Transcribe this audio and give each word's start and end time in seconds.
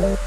Thank 0.00 0.18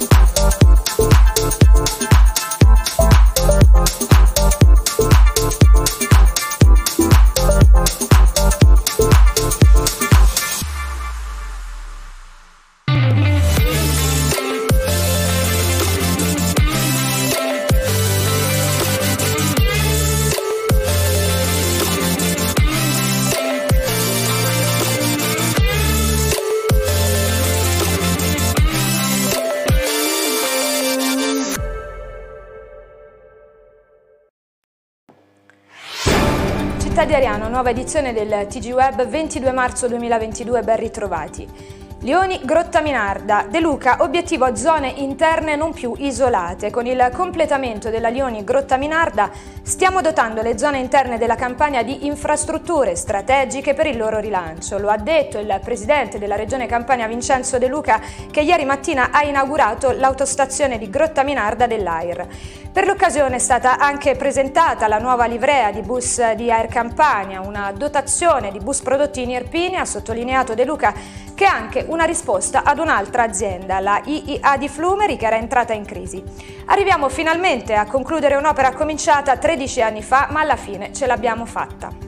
you. 0.00 0.15
Di 37.04 37.14
Ariano, 37.14 37.48
nuova 37.48 37.68
edizione 37.68 38.14
del 38.14 38.46
TG 38.48 38.72
Web 38.72 39.06
22 39.06 39.52
marzo 39.52 39.86
2022, 39.86 40.62
ben 40.62 40.76
ritrovati. 40.76 41.46
Lioni 42.00 42.40
Grotta 42.44 42.82
Minarda, 42.82 43.46
De 43.48 43.58
Luca, 43.58 43.96
obiettivo 44.00 44.54
zone 44.54 44.92
interne 44.96 45.56
non 45.56 45.72
più 45.72 45.94
isolate. 45.96 46.70
Con 46.70 46.84
il 46.84 47.10
completamento 47.14 47.88
della 47.88 48.10
Lioni 48.10 48.44
Grotta 48.44 48.76
Minarda 48.76 49.30
stiamo 49.62 50.02
dotando 50.02 50.42
le 50.42 50.58
zone 50.58 50.78
interne 50.78 51.16
della 51.16 51.36
campagna 51.36 51.82
di 51.82 52.04
infrastrutture 52.04 52.94
strategiche 52.96 53.72
per 53.72 53.86
il 53.86 53.96
loro 53.96 54.18
rilancio. 54.18 54.76
Lo 54.76 54.90
ha 54.90 54.98
detto 54.98 55.38
il 55.38 55.58
presidente 55.64 56.18
della 56.18 56.36
regione 56.36 56.66
Campania 56.66 57.06
Vincenzo 57.06 57.56
De 57.56 57.66
Luca 57.66 57.98
che 58.30 58.42
ieri 58.42 58.66
mattina 58.66 59.08
ha 59.10 59.24
inaugurato 59.24 59.92
l'autostazione 59.92 60.76
di 60.76 60.90
Grotta 60.90 61.22
Minarda 61.22 61.66
dell'AIR. 61.66 62.26
Per 62.76 62.84
l'occasione 62.84 63.36
è 63.36 63.38
stata 63.38 63.78
anche 63.78 64.16
presentata 64.16 64.86
la 64.86 64.98
nuova 64.98 65.24
livrea 65.24 65.70
di 65.72 65.80
bus 65.80 66.32
di 66.32 66.52
Air 66.52 66.66
Campania, 66.66 67.40
una 67.40 67.72
dotazione 67.72 68.52
di 68.52 68.58
bus 68.58 68.82
prodotti 68.82 69.22
in 69.22 69.30
Irpini, 69.30 69.76
ha 69.76 69.86
sottolineato 69.86 70.52
De 70.52 70.66
Luca 70.66 70.92
che 71.36 71.44
è 71.44 71.48
anche 71.48 71.84
una 71.86 72.04
risposta 72.04 72.64
ad 72.64 72.78
un'altra 72.78 73.22
azienda, 73.22 73.78
la 73.78 74.00
IIA 74.02 74.56
di 74.56 74.70
Flumeri, 74.70 75.18
che 75.18 75.26
era 75.26 75.36
entrata 75.36 75.74
in 75.74 75.84
crisi. 75.84 76.22
Arriviamo 76.64 77.10
finalmente 77.10 77.74
a 77.74 77.84
concludere 77.84 78.36
un'opera 78.36 78.72
cominciata 78.72 79.36
13 79.36 79.82
anni 79.82 80.02
fa, 80.02 80.28
ma 80.30 80.40
alla 80.40 80.56
fine 80.56 80.94
ce 80.94 81.06
l'abbiamo 81.06 81.44
fatta. 81.44 82.05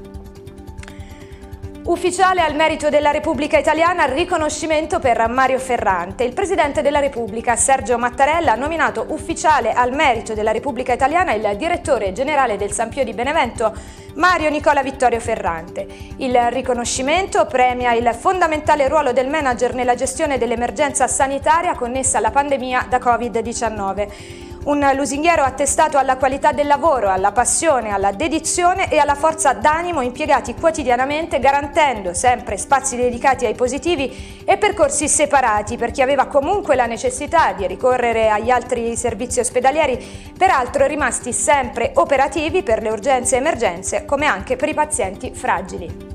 Ufficiale 1.89 2.43
al 2.43 2.55
merito 2.55 2.91
della 2.91 3.13
Repubblica 3.13 3.57
Italiana 3.57 4.05
riconoscimento 4.05 4.99
per 4.99 5.27
Mario 5.27 5.59
Ferrante. 5.59 6.23
Il 6.23 6.35
Presidente 6.35 6.83
della 6.83 6.99
Repubblica, 6.99 7.57
Sergio 7.57 7.97
Mattarella, 7.97 8.53
ha 8.53 8.57
nominato 8.57 9.07
ufficiale 9.09 9.73
al 9.73 9.95
merito 9.95 10.35
della 10.35 10.51
Repubblica 10.51 10.93
Italiana 10.93 11.33
il 11.33 11.57
direttore 11.57 12.13
generale 12.13 12.59
del 12.59 12.73
San 12.73 12.91
Pio 12.91 13.05
di 13.05 13.15
Benevento, 13.15 13.75
Mario 14.17 14.51
Nicola 14.51 14.83
Vittorio 14.83 15.19
Ferrante. 15.19 15.87
Il 16.19 16.39
riconoscimento 16.51 17.47
premia 17.47 17.95
il 17.95 18.15
fondamentale 18.15 18.87
ruolo 18.87 19.15
del 19.15 19.31
manager 19.31 19.73
nella 19.73 19.95
gestione 19.95 20.37
dell'emergenza 20.37 21.09
sanitaria 21.09 21.75
connessa 21.75 22.19
alla 22.19 22.31
pandemia 22.31 22.85
da 22.87 22.99
Covid-19. 22.99 24.48
Un 24.69 24.87
lusinghiero 24.95 25.43
attestato 25.45 25.97
alla 25.97 26.19
qualità 26.19 26.53
del 26.53 26.67
lavoro, 26.67 27.09
alla 27.09 27.33
passione, 27.33 27.89
alla 27.89 28.13
dedizione 28.13 28.91
e 28.91 28.99
alla 28.99 29.15
forza 29.15 29.55
d'animo 29.55 30.03
impiegati 30.03 30.53
quotidianamente 30.53 31.39
garantendo 31.39 32.13
sempre 32.13 32.59
spazi 32.59 32.95
dedicati 32.95 33.47
ai 33.47 33.55
positivi 33.55 34.43
e 34.45 34.59
percorsi 34.59 35.09
separati 35.09 35.79
per 35.79 35.91
chi 35.91 36.03
aveva 36.03 36.27
comunque 36.27 36.77
la 36.77 36.85
necessità 36.85 37.55
di 37.55 37.67
ricorrere 37.67 38.29
agli 38.29 38.51
altri 38.51 38.95
servizi 38.95 39.41
ospedalieri, 39.41 40.33
peraltro 40.37 40.85
rimasti 40.85 41.33
sempre 41.33 41.93
operativi 41.95 42.63
per 42.63 42.83
le 42.83 42.91
urgenze 42.91 43.37
e 43.37 43.39
emergenze 43.39 44.05
come 44.05 44.27
anche 44.27 44.57
per 44.57 44.69
i 44.69 44.75
pazienti 44.75 45.33
fragili. 45.33 46.08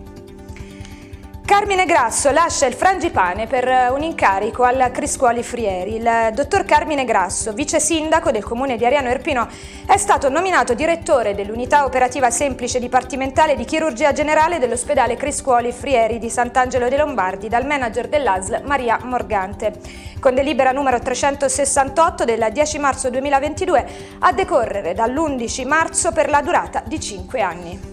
Carmine 1.45 1.85
Grasso 1.85 2.31
lascia 2.31 2.67
il 2.67 2.73
frangipane 2.73 3.47
per 3.47 3.91
un 3.91 4.01
incarico 4.01 4.63
al 4.63 4.91
Criscuoli 4.93 5.43
Frieri. 5.43 5.95
Il 5.95 6.31
dottor 6.33 6.63
Carmine 6.63 7.03
Grasso, 7.03 7.51
vice 7.51 7.81
sindaco 7.81 8.31
del 8.31 8.45
comune 8.45 8.77
di 8.77 8.85
Ariano 8.85 9.09
Irpino, 9.09 9.49
è 9.85 9.97
stato 9.97 10.29
nominato 10.29 10.73
direttore 10.73 11.35
dell'unità 11.35 11.83
operativa 11.83 12.31
semplice 12.31 12.79
dipartimentale 12.79 13.57
di 13.57 13.65
chirurgia 13.65 14.13
generale 14.13 14.57
dell'ospedale 14.57 15.17
Criscuoli 15.17 15.73
Frieri 15.73 16.17
di 16.17 16.29
Sant'Angelo 16.29 16.87
dei 16.87 16.97
Lombardi 16.97 17.49
dal 17.49 17.65
manager 17.65 18.07
dell'ASL 18.07 18.61
Maria 18.63 18.97
Morgante. 19.03 19.73
Con 20.21 20.35
delibera 20.35 20.71
numero 20.71 20.99
368 20.99 22.23
del 22.23 22.47
10 22.53 22.79
marzo 22.79 23.09
2022 23.09 23.87
a 24.19 24.31
decorrere 24.31 24.93
dall'11 24.93 25.67
marzo 25.67 26.13
per 26.13 26.29
la 26.29 26.41
durata 26.41 26.81
di 26.85 26.99
5 27.01 27.41
anni. 27.41 27.92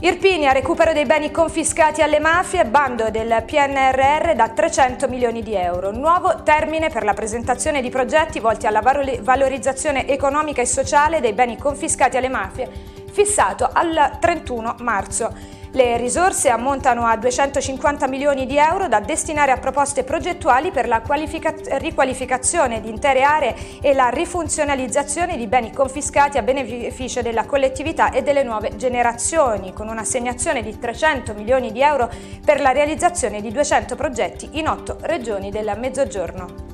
Irpinia, 0.00 0.52
recupero 0.52 0.92
dei 0.92 1.06
beni 1.06 1.32
confiscati 1.32 2.02
alle 2.02 2.20
mafie, 2.20 2.64
bando 2.64 3.10
del 3.10 3.42
PNRR 3.44 4.32
da 4.36 4.48
300 4.48 5.08
milioni 5.08 5.42
di 5.42 5.56
euro. 5.56 5.90
Nuovo 5.90 6.44
termine 6.44 6.88
per 6.88 7.02
la 7.02 7.14
presentazione 7.14 7.82
di 7.82 7.90
progetti 7.90 8.38
volti 8.38 8.68
alla 8.68 8.80
valorizzazione 8.80 10.06
economica 10.06 10.62
e 10.62 10.66
sociale 10.66 11.18
dei 11.18 11.32
beni 11.32 11.58
confiscati 11.58 12.16
alle 12.16 12.28
mafie, 12.28 12.70
fissato 13.10 13.68
al 13.72 14.18
31 14.20 14.76
marzo. 14.78 15.56
Le 15.72 15.98
risorse 15.98 16.48
ammontano 16.48 17.04
a 17.04 17.16
250 17.16 18.06
milioni 18.08 18.46
di 18.46 18.56
euro 18.56 18.88
da 18.88 19.00
destinare 19.00 19.52
a 19.52 19.58
proposte 19.58 20.02
progettuali 20.02 20.70
per 20.70 20.88
la 20.88 21.02
riqualificazione 21.04 22.80
di 22.80 22.88
intere 22.88 23.22
aree 23.22 23.54
e 23.82 23.92
la 23.92 24.08
rifunzionalizzazione 24.08 25.36
di 25.36 25.46
beni 25.46 25.70
confiscati 25.70 26.38
a 26.38 26.42
beneficio 26.42 27.20
della 27.20 27.44
collettività 27.44 28.10
e 28.10 28.22
delle 28.22 28.44
nuove 28.44 28.76
generazioni, 28.76 29.74
con 29.74 29.88
un'assegnazione 29.88 30.62
di 30.62 30.78
300 30.78 31.34
milioni 31.34 31.70
di 31.70 31.82
euro 31.82 32.10
per 32.42 32.62
la 32.62 32.72
realizzazione 32.72 33.42
di 33.42 33.52
200 33.52 33.94
progetti 33.94 34.48
in 34.52 34.68
otto 34.68 34.96
regioni 35.02 35.50
del 35.50 35.74
Mezzogiorno. 35.76 36.67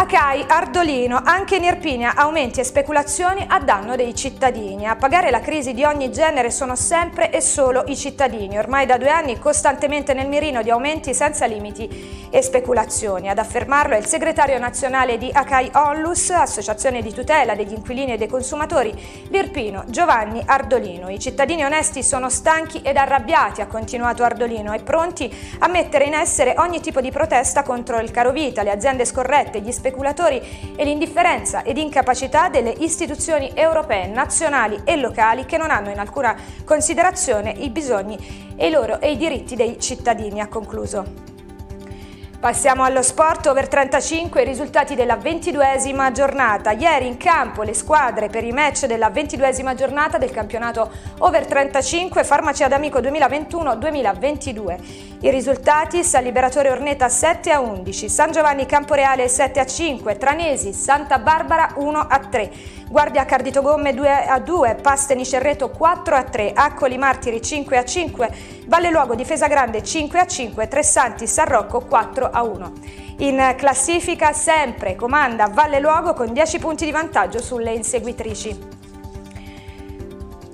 Acai, 0.00 0.42
Ardolino, 0.48 1.20
anche 1.22 1.56
in 1.56 1.64
Irpinia 1.64 2.14
aumenti 2.16 2.58
e 2.58 2.64
speculazioni 2.64 3.44
a 3.46 3.60
danno 3.60 3.96
dei 3.96 4.14
cittadini. 4.14 4.86
A 4.86 4.96
pagare 4.96 5.30
la 5.30 5.40
crisi 5.40 5.74
di 5.74 5.84
ogni 5.84 6.10
genere 6.10 6.50
sono 6.50 6.74
sempre 6.74 7.30
e 7.30 7.42
solo 7.42 7.84
i 7.86 7.94
cittadini, 7.94 8.56
ormai 8.56 8.86
da 8.86 8.96
due 8.96 9.10
anni 9.10 9.38
costantemente 9.38 10.14
nel 10.14 10.26
mirino 10.26 10.62
di 10.62 10.70
aumenti 10.70 11.12
senza 11.12 11.44
limiti 11.44 12.28
e 12.30 12.40
speculazioni. 12.40 13.28
Ad 13.28 13.36
affermarlo 13.36 13.94
è 13.94 13.98
il 13.98 14.06
segretario 14.06 14.58
nazionale 14.58 15.18
di 15.18 15.28
Acai 15.30 15.70
Onlus, 15.74 16.30
associazione 16.30 17.02
di 17.02 17.12
tutela 17.12 17.54
degli 17.54 17.74
inquilini 17.74 18.14
e 18.14 18.16
dei 18.16 18.28
consumatori, 18.28 18.94
l'Irpino 19.28 19.84
Giovanni 19.88 20.42
Ardolino. 20.46 21.10
I 21.10 21.18
cittadini 21.18 21.62
onesti 21.62 22.02
sono 22.02 22.30
stanchi 22.30 22.80
ed 22.80 22.96
arrabbiati, 22.96 23.60
ha 23.60 23.66
continuato 23.66 24.22
Ardolino, 24.22 24.72
e 24.72 24.78
pronti 24.78 25.30
a 25.58 25.68
mettere 25.68 26.06
in 26.06 26.14
essere 26.14 26.54
ogni 26.56 26.80
tipo 26.80 27.02
di 27.02 27.10
protesta 27.10 27.64
contro 27.64 27.98
il 27.98 28.10
caro 28.10 28.30
vita, 28.30 28.62
le 28.62 28.70
aziende 28.70 29.04
scorrette, 29.04 29.60
gli 29.60 29.72
speculatori 29.90 30.40
e 30.76 30.84
l'indifferenza 30.84 31.62
ed 31.62 31.76
incapacità 31.76 32.48
delle 32.48 32.70
istituzioni 32.70 33.50
europee, 33.54 34.06
nazionali 34.06 34.80
e 34.84 34.96
locali 34.96 35.44
che 35.44 35.58
non 35.58 35.70
hanno 35.70 35.90
in 35.90 35.98
alcuna 35.98 36.36
considerazione 36.64 37.50
i 37.50 37.70
bisogni 37.70 38.54
e 38.56 38.68
i 38.68 38.70
loro 38.70 39.00
e 39.00 39.10
i 39.10 39.16
diritti 39.16 39.56
dei 39.56 39.78
cittadini, 39.80 40.40
ha 40.40 40.46
concluso. 40.46 41.28
Passiamo 42.40 42.84
allo 42.84 43.02
sport, 43.02 43.48
over 43.48 43.68
35, 43.68 44.40
i 44.40 44.46
risultati 44.46 44.94
della 44.94 45.16
ventiduesima 45.16 46.10
giornata. 46.10 46.70
Ieri 46.70 47.06
in 47.06 47.18
campo 47.18 47.62
le 47.62 47.74
squadre 47.74 48.30
per 48.30 48.44
i 48.44 48.50
match 48.50 48.86
della 48.86 49.10
ventiduesima 49.10 49.74
giornata 49.74 50.16
del 50.16 50.30
campionato 50.30 50.90
over 51.18 51.44
35 51.44 52.24
Farmacia 52.24 52.66
d'Amico 52.66 52.98
2021-2022. 53.00 55.09
I 55.22 55.28
risultati 55.28 56.02
San 56.02 56.22
Liberatore 56.24 56.70
Orneta 56.70 57.10
7 57.10 57.52
a 57.52 57.60
11, 57.60 58.08
San 58.08 58.32
Giovanni 58.32 58.64
Camporeale 58.64 59.28
7 59.28 59.60
a 59.60 59.66
5, 59.66 60.16
Tranesi 60.16 60.72
Santa 60.72 61.18
Barbara 61.18 61.74
1 61.76 61.98
a 61.98 62.18
3. 62.20 62.50
Guardia 62.88 63.26
Cardito 63.26 63.60
Gomme 63.60 63.92
2 63.92 64.10
a 64.10 64.38
2, 64.38 64.76
Pasteni 64.76 65.26
Cerreto 65.26 65.68
4 65.68 66.16
a 66.16 66.22
3, 66.22 66.52
Accoli 66.54 66.96
Martiri 66.96 67.42
5 67.42 67.76
a 67.76 67.84
5, 67.84 68.30
Valle 68.64 68.90
Luogo 68.90 69.14
Difesa 69.14 69.46
Grande 69.46 69.82
5 69.84 70.18
a 70.18 70.26
5, 70.26 70.68
Tressanti 70.68 71.26
San 71.26 71.48
Rocco 71.48 71.80
4 71.80 72.30
a 72.32 72.42
1. 72.42 72.72
In 73.18 73.54
classifica 73.58 74.32
sempre 74.32 74.96
comanda 74.96 75.48
Valle 75.48 75.80
Luogo 75.80 76.14
con 76.14 76.32
10 76.32 76.58
punti 76.58 76.86
di 76.86 76.92
vantaggio 76.92 77.42
sulle 77.42 77.74
inseguitrici. 77.74 78.79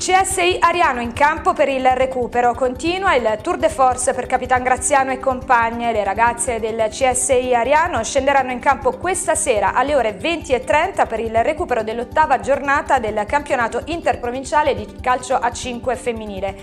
CSI 0.06 0.58
Ariano 0.60 1.00
in 1.00 1.12
campo 1.12 1.52
per 1.52 1.68
il 1.68 1.84
recupero. 1.84 2.54
Continua 2.54 3.16
il 3.16 3.40
tour 3.42 3.56
de 3.56 3.68
force 3.68 4.14
per 4.14 4.26
Capitan 4.26 4.62
Graziano 4.62 5.10
e 5.10 5.18
compagne. 5.18 5.90
Le 5.90 6.04
ragazze 6.04 6.60
del 6.60 6.86
CSI 6.88 7.52
Ariano 7.52 8.04
scenderanno 8.04 8.52
in 8.52 8.60
campo 8.60 8.92
questa 8.92 9.34
sera 9.34 9.74
alle 9.74 9.96
ore 9.96 10.16
20.30 10.16 11.08
per 11.08 11.18
il 11.18 11.42
recupero 11.42 11.82
dell'ottava 11.82 12.38
giornata 12.38 13.00
del 13.00 13.24
campionato 13.26 13.82
interprovinciale 13.86 14.76
di 14.76 14.86
calcio 15.00 15.34
a 15.34 15.50
5 15.50 15.96
femminile. 15.96 16.56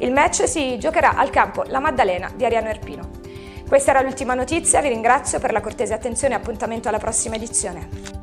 Il 0.00 0.12
match 0.12 0.46
si 0.46 0.78
giocherà 0.78 1.14
al 1.14 1.30
campo 1.30 1.62
La 1.68 1.80
Maddalena 1.80 2.30
di 2.36 2.44
Ariano 2.44 2.68
Erpino. 2.68 3.08
Questa 3.66 3.92
era 3.92 4.02
l'ultima 4.02 4.34
notizia, 4.34 4.82
vi 4.82 4.88
ringrazio 4.88 5.38
per 5.38 5.52
la 5.52 5.62
cortese 5.62 5.94
attenzione 5.94 6.34
e 6.34 6.36
appuntamento 6.36 6.88
alla 6.88 6.98
prossima 6.98 7.36
edizione. 7.36 8.19